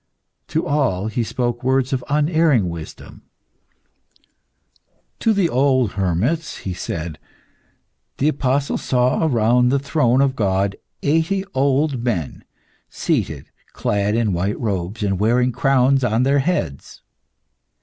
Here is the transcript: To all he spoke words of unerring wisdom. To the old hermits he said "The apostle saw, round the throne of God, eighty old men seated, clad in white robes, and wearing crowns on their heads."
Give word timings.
To 0.47 0.65
all 0.65 1.09
he 1.09 1.21
spoke 1.23 1.63
words 1.63 1.93
of 1.93 2.03
unerring 2.09 2.69
wisdom. 2.69 3.21
To 5.19 5.31
the 5.31 5.47
old 5.47 5.91
hermits 5.91 6.57
he 6.61 6.73
said 6.73 7.19
"The 8.17 8.29
apostle 8.29 8.79
saw, 8.79 9.27
round 9.31 9.71
the 9.71 9.77
throne 9.77 10.19
of 10.21 10.35
God, 10.35 10.75
eighty 11.03 11.45
old 11.53 12.03
men 12.03 12.43
seated, 12.89 13.51
clad 13.73 14.15
in 14.15 14.33
white 14.33 14.59
robes, 14.59 15.03
and 15.03 15.19
wearing 15.19 15.51
crowns 15.51 16.03
on 16.03 16.23
their 16.23 16.39
heads." 16.39 17.03